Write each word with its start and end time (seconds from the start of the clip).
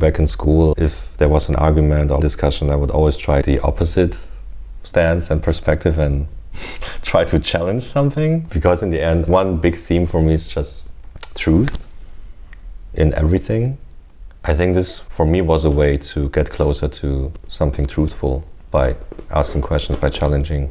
Back 0.00 0.18
in 0.18 0.26
school, 0.26 0.74
if 0.78 1.14
there 1.18 1.28
was 1.28 1.50
an 1.50 1.56
argument 1.56 2.10
or 2.10 2.20
discussion, 2.20 2.70
I 2.70 2.76
would 2.76 2.90
always 2.90 3.18
try 3.18 3.42
the 3.42 3.60
opposite 3.60 4.26
stance 4.82 5.30
and 5.30 5.42
perspective 5.42 5.98
and 5.98 6.26
try 7.02 7.22
to 7.24 7.38
challenge 7.38 7.82
something. 7.82 8.40
Because 8.50 8.82
in 8.82 8.88
the 8.88 9.02
end, 9.02 9.26
one 9.26 9.58
big 9.58 9.76
theme 9.76 10.06
for 10.06 10.22
me 10.22 10.32
is 10.32 10.48
just 10.48 10.94
truth 11.34 11.76
in 12.94 13.14
everything. 13.14 13.76
I 14.42 14.54
think 14.54 14.74
this, 14.74 15.00
for 15.00 15.26
me, 15.26 15.42
was 15.42 15.66
a 15.66 15.70
way 15.70 15.98
to 15.98 16.30
get 16.30 16.48
closer 16.48 16.88
to 16.88 17.30
something 17.46 17.86
truthful 17.86 18.42
by 18.70 18.96
asking 19.30 19.60
questions, 19.60 19.98
by 19.98 20.08
challenging 20.08 20.70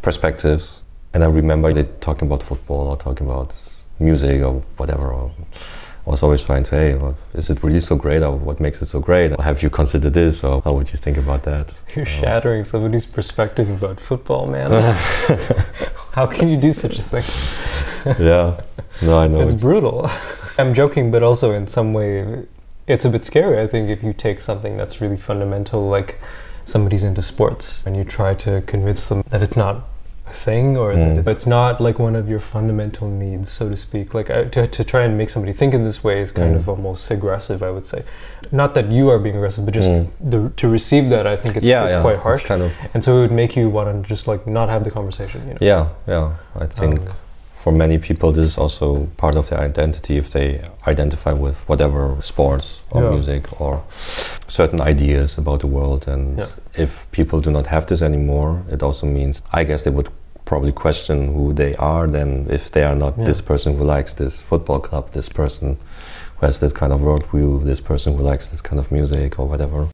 perspectives. 0.00 0.82
And 1.12 1.24
I 1.24 1.26
remember 1.26 1.72
they 1.72 1.88
talking 1.98 2.28
about 2.28 2.44
football 2.44 2.86
or 2.86 2.96
talking 2.96 3.26
about 3.26 3.52
music 3.98 4.42
or 4.42 4.62
whatever. 4.76 5.12
Or 5.12 5.32
I 6.06 6.10
was 6.10 6.22
always 6.22 6.42
trying 6.42 6.62
to, 6.64 6.76
hey, 6.76 6.94
well, 6.94 7.14
is 7.34 7.50
it 7.50 7.62
really 7.62 7.80
so 7.80 7.94
great 7.94 8.22
or 8.22 8.34
what 8.34 8.58
makes 8.58 8.80
it 8.80 8.86
so 8.86 9.00
great? 9.00 9.38
Have 9.38 9.62
you 9.62 9.68
considered 9.68 10.14
this 10.14 10.42
or 10.42 10.62
how 10.62 10.72
would 10.72 10.90
you 10.90 10.96
think 10.96 11.18
about 11.18 11.42
that? 11.42 11.78
You're 11.94 12.06
shattering 12.06 12.64
somebody's 12.64 13.04
perspective 13.04 13.68
about 13.68 14.00
football, 14.00 14.46
man. 14.46 14.70
how 16.12 16.26
can 16.26 16.48
you 16.48 16.56
do 16.56 16.72
such 16.72 16.98
a 16.98 17.02
thing? 17.02 18.16
yeah, 18.26 18.60
no, 19.02 19.18
I 19.18 19.28
know. 19.28 19.42
It's, 19.42 19.54
it's 19.54 19.62
brutal. 19.62 20.10
I'm 20.58 20.72
joking, 20.72 21.10
but 21.10 21.22
also 21.22 21.52
in 21.52 21.66
some 21.66 21.92
way, 21.92 22.46
it's 22.86 23.04
a 23.04 23.10
bit 23.10 23.22
scary, 23.24 23.58
I 23.58 23.66
think, 23.66 23.90
if 23.90 24.02
you 24.02 24.14
take 24.14 24.40
something 24.40 24.78
that's 24.78 25.00
really 25.02 25.18
fundamental, 25.18 25.86
like 25.88 26.18
somebody's 26.64 27.02
into 27.02 27.20
sports, 27.20 27.86
and 27.86 27.94
you 27.94 28.04
try 28.04 28.34
to 28.36 28.62
convince 28.62 29.06
them 29.06 29.22
that 29.28 29.42
it's 29.42 29.56
not 29.56 29.84
thing 30.34 30.76
or 30.76 30.92
mm. 30.92 31.24
that 31.24 31.30
it's 31.30 31.46
not 31.46 31.80
like 31.80 31.98
one 31.98 32.16
of 32.16 32.28
your 32.28 32.40
fundamental 32.40 33.08
needs, 33.08 33.50
so 33.50 33.68
to 33.68 33.76
speak. 33.76 34.14
Like 34.14 34.26
to, 34.26 34.66
to 34.66 34.84
try 34.84 35.02
and 35.04 35.16
make 35.16 35.30
somebody 35.30 35.52
think 35.52 35.74
in 35.74 35.82
this 35.82 36.02
way 36.02 36.20
is 36.20 36.32
kind 36.32 36.54
mm. 36.54 36.58
of 36.58 36.68
almost 36.68 37.10
aggressive, 37.10 37.62
I 37.62 37.70
would 37.70 37.86
say. 37.86 38.04
Not 38.52 38.74
that 38.74 38.90
you 38.90 39.10
are 39.10 39.18
being 39.18 39.36
aggressive, 39.36 39.64
but 39.64 39.74
just 39.74 39.88
mm. 39.88 40.10
the, 40.20 40.50
to 40.56 40.68
receive 40.68 41.10
that, 41.10 41.26
I 41.26 41.36
think 41.36 41.56
it's, 41.56 41.66
yeah, 41.66 41.84
it's 41.84 41.94
yeah. 41.94 42.02
quite 42.02 42.18
harsh. 42.18 42.40
It's 42.40 42.46
kind 42.46 42.62
of 42.62 42.72
and 42.94 43.02
so 43.02 43.18
it 43.18 43.20
would 43.22 43.32
make 43.32 43.56
you 43.56 43.68
want 43.68 44.02
to 44.02 44.08
just 44.08 44.26
like 44.26 44.46
not 44.46 44.68
have 44.68 44.84
the 44.84 44.90
conversation. 44.90 45.46
You 45.46 45.54
know? 45.54 45.58
Yeah, 45.60 45.88
yeah. 46.06 46.36
I 46.56 46.66
think. 46.66 47.00
Um, 47.00 47.08
for 47.60 47.72
many 47.72 47.98
people, 47.98 48.32
this 48.32 48.48
is 48.48 48.56
also 48.56 49.04
part 49.18 49.34
of 49.34 49.50
their 49.50 49.60
identity 49.60 50.16
if 50.16 50.30
they 50.30 50.66
identify 50.86 51.34
with 51.34 51.58
whatever 51.68 52.16
sports 52.22 52.82
or 52.90 53.02
yeah. 53.02 53.10
music 53.10 53.60
or 53.60 53.84
certain 54.48 54.80
ideas 54.80 55.36
about 55.36 55.60
the 55.60 55.66
world. 55.66 56.08
And 56.08 56.38
yeah. 56.38 56.46
if 56.74 57.06
people 57.12 57.38
do 57.42 57.50
not 57.50 57.66
have 57.66 57.84
this 57.84 58.00
anymore, 58.00 58.64
it 58.70 58.82
also 58.82 59.06
means, 59.06 59.42
I 59.52 59.64
guess, 59.64 59.84
they 59.84 59.90
would 59.90 60.08
probably 60.50 60.72
question 60.72 61.32
who 61.32 61.52
they 61.52 61.72
are 61.76 62.08
then 62.08 62.44
if 62.50 62.72
they 62.72 62.82
are 62.82 62.96
not 62.96 63.16
yeah. 63.16 63.24
this 63.24 63.40
person 63.40 63.76
who 63.76 63.84
likes 63.84 64.14
this 64.14 64.40
football 64.40 64.80
club, 64.80 65.12
this 65.12 65.28
person 65.28 65.78
who 66.36 66.46
has 66.46 66.58
this 66.58 66.72
kind 66.72 66.92
of 66.92 66.98
worldview, 66.98 67.62
this 67.62 67.80
person 67.80 68.16
who 68.16 68.22
likes 68.24 68.48
this 68.48 68.60
kind 68.60 68.80
of 68.80 68.90
music 68.90 69.38
or 69.38 69.46
whatever. 69.46 69.86